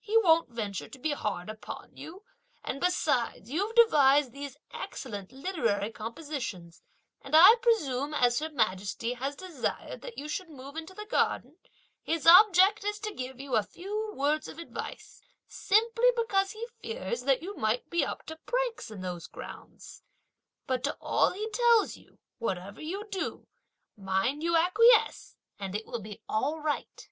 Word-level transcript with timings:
He 0.00 0.16
won't 0.16 0.48
venture 0.48 0.88
to 0.88 0.98
be 0.98 1.10
hard 1.10 1.50
upon 1.50 1.94
you; 1.98 2.24
and 2.64 2.80
besides, 2.80 3.50
you've 3.50 3.74
devised 3.74 4.32
these 4.32 4.56
excellent 4.72 5.32
literary 5.32 5.92
compositions; 5.92 6.82
and 7.20 7.36
I 7.36 7.56
presume 7.60 8.14
as 8.14 8.38
Her 8.38 8.48
Majesty 8.48 9.12
has 9.12 9.36
desired 9.36 10.00
that 10.00 10.16
you 10.16 10.28
should 10.30 10.48
move 10.48 10.76
into 10.76 10.94
the 10.94 11.04
garden, 11.04 11.58
his 12.02 12.26
object 12.26 12.84
is 12.84 12.98
to 13.00 13.12
give 13.12 13.38
you 13.38 13.54
a 13.54 13.62
few 13.62 14.14
words 14.14 14.48
of 14.48 14.58
advice; 14.58 15.20
simply 15.46 16.08
because 16.16 16.52
he 16.52 16.66
fears 16.80 17.24
that 17.24 17.42
you 17.42 17.54
might 17.54 17.90
be 17.90 18.02
up 18.02 18.24
to 18.28 18.36
pranks 18.46 18.90
in 18.90 19.02
those 19.02 19.26
grounds. 19.26 20.02
But 20.66 20.84
to 20.84 20.96
all 21.02 21.32
he 21.32 21.50
tells 21.50 21.98
you, 21.98 22.18
whatever 22.38 22.80
you 22.80 23.08
do, 23.10 23.46
mind 23.94 24.42
you 24.42 24.56
acquiesce 24.56 25.36
and 25.58 25.74
it 25.74 25.84
will 25.84 26.00
be 26.00 26.22
all 26.26 26.60
right!" 26.62 27.10